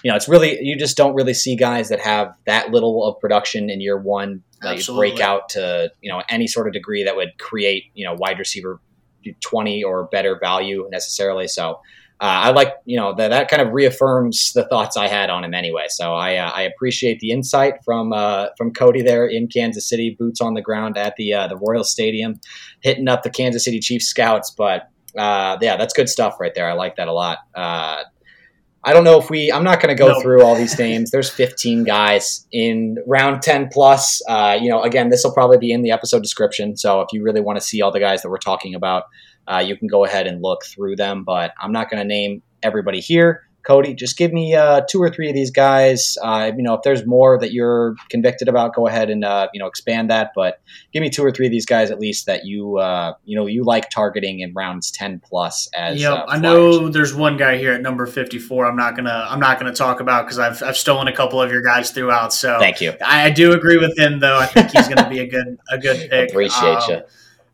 [0.03, 3.21] you know it's really you just don't really see guys that have that little of
[3.21, 7.05] production in year one that you break out to you know any sort of degree
[7.05, 8.81] that would create you know wide receiver
[9.41, 11.49] 20 or better value necessarily.
[11.49, 11.81] So
[12.21, 15.45] uh, I like, you know, that that kind of reaffirms the thoughts I had on
[15.45, 15.85] him anyway.
[15.89, 20.17] So I, uh, I appreciate the insight from uh, from Kody there in Kansas City,
[20.19, 22.41] boots on the ground at the uh, the Royal Stadium,
[22.81, 24.51] hitting up the Kansas City Chiefs scouts.
[24.51, 26.69] But uh, yeah, that's good stuff right there.
[26.69, 27.39] I like that a lot.
[27.55, 28.03] Uh,
[28.83, 29.53] I don't know if we.
[29.53, 30.21] I'm not going to go no.
[30.21, 31.13] through all these names.
[31.13, 34.21] There's 15 guys in round 10 plus.
[34.61, 36.77] you know, again, this will probably be in the episode description.
[36.77, 39.05] So if you really want to see all the guys that we're talking about
[39.51, 41.25] uh, you can go ahead and look through them.
[41.25, 43.49] But I'm not going to name everybody here.
[43.69, 46.17] Kody, just give me uh, two or three of these guys.
[46.23, 49.61] Uh, you know, if there's more that you're convicted about, go ahead and uh, you
[49.61, 50.31] know expand that.
[50.35, 50.61] But
[50.93, 53.47] give me two or three of these guys at least that you uh, you know
[53.47, 55.69] you like targeting in rounds ten plus.
[55.75, 58.65] As yep, uh, I know there's one guy here at number 54.
[58.65, 61.53] I'm not gonna I'm not gonna talk about because I've I've stolen a couple of
[61.53, 62.33] your guys throughout.
[62.33, 62.95] So thank you.
[63.05, 64.39] I, I do agree with him though.
[64.39, 66.31] I think he's gonna be a good a good pick.
[66.31, 67.01] Appreciate um, you.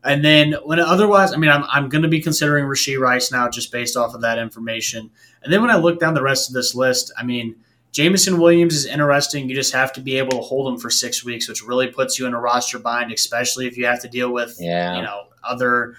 [0.05, 3.49] And then when otherwise, I mean, I'm, I'm going to be considering Rashee Rice now
[3.49, 5.09] just based off of that information.
[5.41, 7.55] And then when I look down the rest of this list, I mean,
[7.91, 9.49] Jameson Williams is interesting.
[9.49, 12.19] You just have to be able to hold him for six weeks, which really puts
[12.19, 14.97] you in a roster bind, especially if you have to deal with, yeah.
[14.97, 15.95] you know, other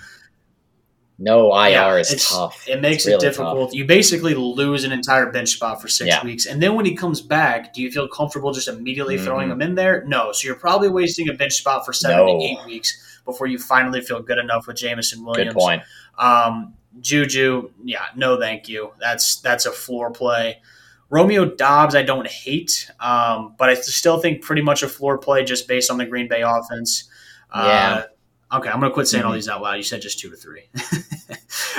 [1.18, 2.68] No IR yeah, is tough.
[2.68, 3.70] It makes really it difficult.
[3.70, 3.74] Tough.
[3.74, 6.22] You basically lose an entire bench spot for six yeah.
[6.22, 9.24] weeks, and then when he comes back, do you feel comfortable just immediately mm-hmm.
[9.24, 10.04] throwing him in there?
[10.06, 10.30] No.
[10.30, 12.38] So you're probably wasting a bench spot for seven no.
[12.38, 15.52] to eight weeks before you finally feel good enough with Jameson Williams.
[15.52, 15.82] Good point.
[16.16, 18.92] Um, Juju, yeah, no, thank you.
[18.98, 20.62] That's that's a floor play.
[21.10, 25.44] Romeo Doubs, I don't hate, um, but I still think pretty much a floor play
[25.44, 27.08] just based on the Green Bay offense.
[27.54, 28.04] Yeah.
[28.50, 29.28] Uh, okay, I'm going to quit saying mm-hmm.
[29.28, 29.74] all these out loud.
[29.74, 30.64] You said just two to three.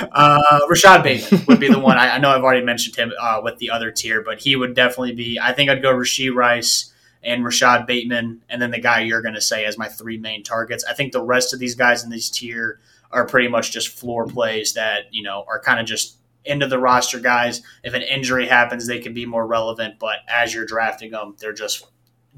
[0.12, 1.98] uh, Rashod Bateman would be the one.
[1.98, 4.74] I, I, know I've already mentioned him uh, with the other tier, but he would
[4.74, 5.38] definitely be.
[5.38, 9.34] I think I'd go Rashee Rice and Rashod Bateman, and then the guy you're going
[9.34, 10.84] to say as my three main targets.
[10.84, 14.26] I think the rest of these guys in this tier are pretty much just floor
[14.26, 17.62] plays that you know are kind of just into the roster guys.
[17.82, 19.98] If an injury happens, they can be more relevant.
[19.98, 21.86] But as you're drafting them, they're just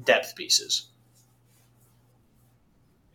[0.03, 0.90] depth pieces.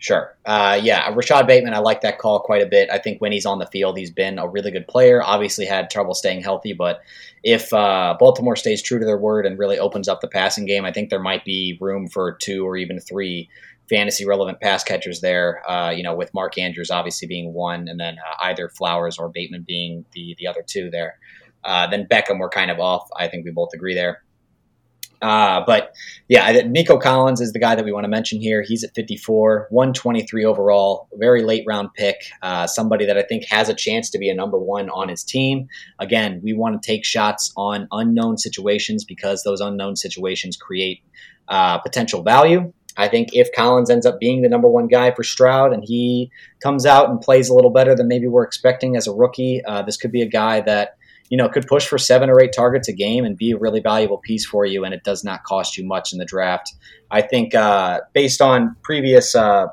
[0.06, 0.36] Sure.
[0.44, 2.88] Uh, yeah, Rashod Bateman, I like that call quite a bit.
[2.92, 5.20] I think when he's on the field, he's been a really good player.
[5.20, 7.00] Obviously, had trouble staying healthy, but
[7.42, 10.84] if uh, Baltimore stays true to their word and really opens up the passing game,
[10.84, 13.50] I think there might be room for two or even three
[13.88, 15.68] fantasy relevant pass catchers there.
[15.68, 19.28] Uh, you know, with Mark Andrews obviously being one, and then uh, either Flowers or
[19.28, 21.18] Bateman being the the other two there.
[21.64, 23.08] Uh, then Beckham, we're kind of off.
[23.16, 24.22] I think we both agree there.
[25.22, 25.94] Uh, but
[26.28, 28.62] yeah, Nico Collins is the guy that we want to mention here.
[28.62, 32.16] He's at 54, 123 overall, very late round pick.
[32.42, 35.24] Uh, somebody that I think has a chance to be a number one on his
[35.24, 35.68] team.
[35.98, 41.02] Again, we want to take shots on unknown situations because those unknown situations create
[41.48, 42.72] uh, potential value.
[42.96, 46.30] I think if Collins ends up being the number one guy for Stroud and he
[46.62, 49.82] comes out and plays a little better than maybe we're expecting as a rookie, uh,
[49.82, 50.96] this could be a guy that
[51.28, 53.80] you know could push for seven or eight targets a game and be a really
[53.80, 56.74] valuable piece for you, and it does not cost you much in the draft.
[57.10, 59.66] I think uh, based on previous uh,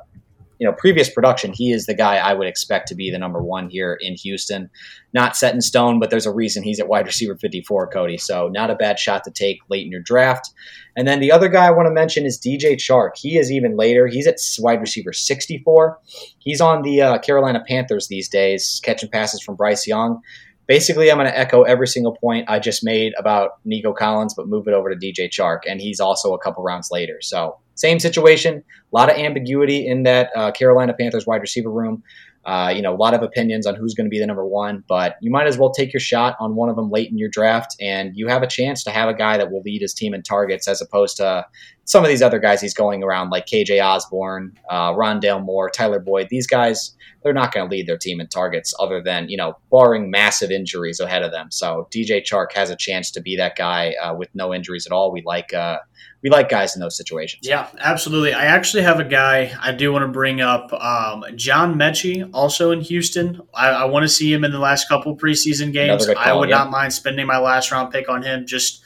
[0.58, 3.42] you know previous production, he is the guy I would expect to be the number
[3.42, 4.70] one here in Houston.
[5.12, 8.20] Not set in stone, but there's a reason he's at wide receiver 54, Kody.
[8.20, 10.52] So not a bad shot to take late in your draft.
[10.96, 13.10] And then the other guy I want to mention is DJ Chark.
[13.16, 14.06] He is even later.
[14.06, 15.98] He's at wide receiver 64.
[16.38, 20.20] He's on the uh, Carolina Panthers these days, catching passes from Bryce Young
[20.66, 24.48] basically I'm going to echo every single point I just made about Nico Collins, but
[24.48, 27.18] move it over to DJ Chark, and he's also a couple rounds later.
[27.20, 32.02] So same situation, a lot of ambiguity in that uh, Carolina Panthers wide receiver room.
[32.44, 34.84] Uh, you know, a lot of opinions on who's going to be the number one,
[34.86, 37.30] but you might as well take your shot on one of them late in your
[37.30, 40.12] draft, and you have a chance to have a guy that will lead his team
[40.12, 41.46] in targets as opposed to
[41.84, 45.98] some of these other guys he's going around like KJ Osborn, uh, Rondale Moore, Tyler
[45.98, 46.28] Boyd.
[46.30, 49.58] These guys, they're not going to lead their team in targets other than, you know,
[49.70, 51.50] barring massive injuries ahead of them.
[51.50, 54.92] So DJ Chark has a chance to be that guy uh, with no injuries at
[54.92, 55.12] all.
[55.12, 55.78] We like uh,
[56.24, 57.46] we like guys in those situations.
[57.46, 58.32] Yeah, absolutely.
[58.32, 62.70] I actually have a guy I do want to bring up, um, John Metchie, also
[62.70, 63.42] in Houston.
[63.52, 66.06] I, I, want to see him in the last couple preseason games.
[66.06, 66.56] Call, I would yeah.
[66.56, 68.46] not mind spending my last round pick on him.
[68.46, 68.82] Just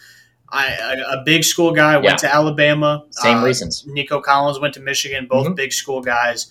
[0.51, 2.17] I, a big school guy went yeah.
[2.17, 3.05] to Alabama.
[3.11, 3.85] Same uh, reasons.
[3.87, 5.27] Nico Collins went to Michigan.
[5.29, 5.55] Both mm-hmm.
[5.55, 6.51] big school guys.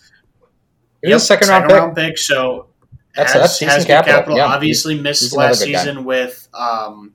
[1.02, 2.10] He yep, second, second round, pick.
[2.10, 2.18] pick.
[2.18, 2.68] So
[3.16, 4.18] that's, has, that's has capital.
[4.20, 4.38] capital.
[4.38, 4.46] Yeah.
[4.46, 6.02] Obviously he's, missed he's last season guy.
[6.02, 7.14] with um,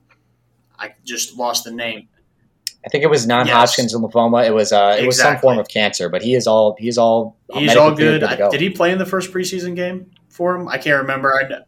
[0.77, 2.09] I just lost the name.
[2.85, 4.01] I think it was non-Hodgkin's yes.
[4.01, 4.45] lymphoma.
[4.45, 5.07] It was uh, it exactly.
[5.07, 8.21] was some form of cancer, but he is all he's all he's all good.
[8.21, 8.51] good go.
[8.51, 10.67] Did he play in the first preseason game for him?
[10.67, 11.33] I can't remember.
[11.33, 11.61] I,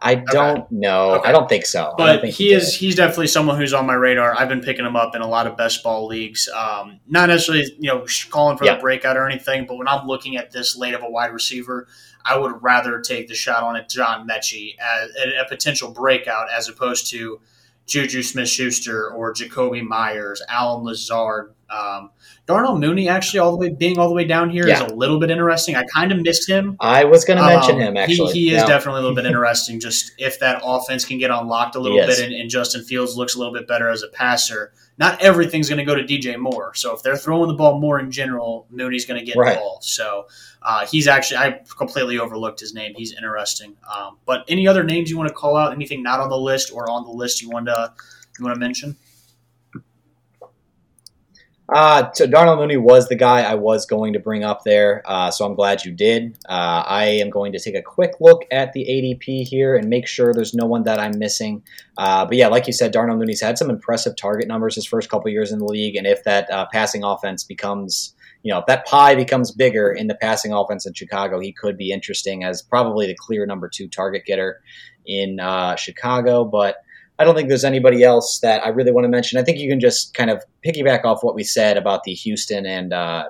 [0.00, 0.66] I don't okay.
[0.70, 1.14] know.
[1.14, 1.28] Okay.
[1.28, 1.94] I don't think so.
[1.96, 4.34] But think he, he is he's definitely someone who's on my radar.
[4.38, 6.48] I've been picking him up in a lot of best ball leagues.
[6.48, 8.74] Um, not necessarily you know calling for yeah.
[8.74, 11.88] the breakout or anything, but when I'm looking at this late of a wide receiver,
[12.24, 16.48] I would rather take the shot on a John Metchie as a, a potential breakout
[16.54, 17.40] as opposed to
[17.86, 21.54] Juju Smith Schuster or Jakobi Meyers, Allen Lazard.
[21.68, 22.10] Um,
[22.46, 24.84] Darnell Mooney actually all the way being all the way down here yeah.
[24.84, 25.74] is a little bit interesting.
[25.74, 26.76] I kind of missed him.
[26.80, 28.32] I was going to um, mention him actually.
[28.32, 28.66] He, he is yeah.
[28.66, 29.80] definitely a little bit interesting.
[29.80, 33.34] Just if that offense can get unlocked a little bit and, and, Justin Fields looks
[33.34, 36.72] a little bit better as a passer, not everything's going to go to DJ Moore.
[36.74, 39.56] So if they're throwing the ball more in general, Mooney's going to get right.
[39.56, 39.84] involved.
[39.84, 40.28] So
[40.62, 42.94] uh, he's actually I completely overlooked his name.
[42.96, 43.76] He's interesting.
[43.92, 45.72] Um, but any other names you want to call out?
[45.72, 47.92] Anything not on the list or on the list you want to
[48.38, 48.96] you want to mention?
[51.68, 55.32] Uh, so Darnell Mooney was the guy I was going to bring up there, uh,
[55.32, 56.38] so I'm glad you did.
[56.48, 60.06] Uh, I am going to take a quick look at the ADP here and make
[60.06, 61.64] sure there's no one that I'm missing.
[61.98, 65.10] Uh, but yeah, like you said, Darnell Mooney's had some impressive target numbers his first
[65.10, 68.14] couple years in the league, and if that uh, passing offense becomes,
[68.44, 71.76] you know, if that pie becomes bigger in the passing offense in Chicago, he could
[71.76, 74.60] be interesting as probably the clear number two target getter
[75.04, 76.44] in uh, Chicago.
[76.44, 76.76] But
[77.18, 79.38] I don't think there's anybody else that I really want to mention.
[79.38, 82.66] I think you can just kind of piggyback off what we said about the Houston
[82.66, 83.24] and uh,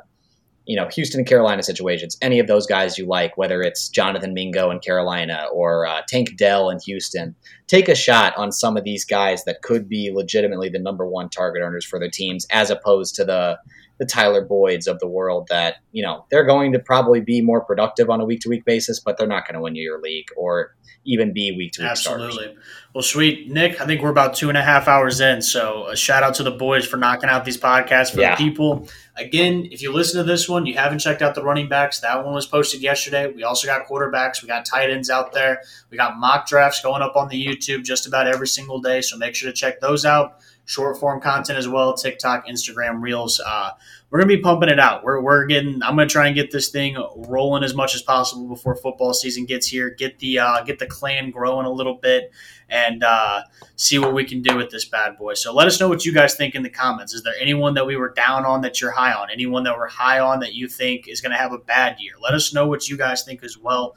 [0.66, 4.34] you know, Houston and Carolina situations, any of those guys you like, whether it's Jonathan
[4.34, 8.84] Mingo in Carolina or uh, Tank Dell in Houston, take a shot on some of
[8.84, 12.70] these guys that could be legitimately the number one target earners for their teams, as
[12.70, 13.58] opposed to the
[13.98, 17.62] the Tyler Boyds of the world that, you know, they're going to probably be more
[17.62, 20.00] productive on a week to week basis, but they're not going to win you your
[20.00, 20.74] league or
[21.06, 22.32] even be week to week Absolutely.
[22.32, 22.58] Starters.
[22.94, 23.50] Well, sweet.
[23.50, 25.40] Nick, I think we're about two and a half hours in.
[25.40, 28.34] So a shout out to the boys for knocking out these podcasts for yeah.
[28.34, 28.88] the people.
[29.16, 32.00] Again, if you listen to this one, you haven't checked out the running backs.
[32.00, 33.32] That one was posted yesterday.
[33.32, 34.42] We also got quarterbacks.
[34.42, 35.62] We got tight ends out there.
[35.90, 39.00] We got mock drafts going up on the YouTube just about every single day.
[39.00, 43.40] So make sure to check those out short form content as well TikTok, Instagram, Reels.
[43.44, 43.70] Uh,
[44.10, 45.02] we're gonna be pumping it out.
[45.02, 45.82] We're, we're getting.
[45.82, 46.96] I'm gonna try and get this thing
[47.28, 49.90] rolling as much as possible before football season gets here.
[49.90, 52.30] Get the uh, get the clan growing a little bit
[52.68, 53.42] and uh,
[53.76, 55.34] see what we can do with this bad boy.
[55.34, 57.14] So let us know what you guys think in the comments.
[57.14, 59.30] Is there anyone that we were down on that you're high on?
[59.30, 62.14] Anyone that we're high on that you think is gonna have a bad year?
[62.20, 63.96] Let us know what you guys think as well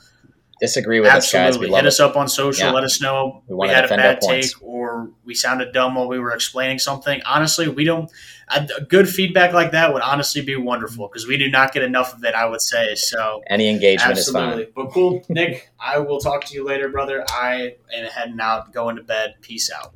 [0.59, 1.47] disagree with Absolutely.
[1.47, 1.59] us, guys.
[1.59, 2.67] We Hit us up on social.
[2.67, 2.73] Yeah.
[2.73, 6.19] Let us know we, we had a bad take or we sounded dumb while we
[6.19, 7.21] were explaining something.
[7.25, 8.11] Honestly, we don't.
[8.51, 12.15] A good feedback like that would honestly be wonderful because we do not get enough
[12.15, 12.33] of it.
[12.33, 13.43] I would say so.
[13.47, 14.63] Any engagement absolutely.
[14.63, 14.73] is fine.
[14.75, 15.69] But cool, Nick.
[15.79, 17.23] I will talk to you later, brother.
[17.29, 19.35] I am heading out, going to bed.
[19.41, 19.93] Peace out.